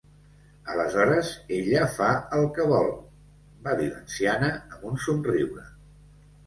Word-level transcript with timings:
"Aleshores, 0.75 1.29
ella 1.59 1.83
fa 1.97 2.09
el 2.39 2.47
que 2.57 2.67
vol", 2.73 2.91
va 3.69 3.79
dir 3.83 3.93
l'anciana, 3.93 4.53
amb 4.75 4.91
un 4.95 5.03
somriure. 5.09 5.71